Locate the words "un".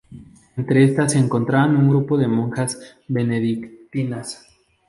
1.77-1.87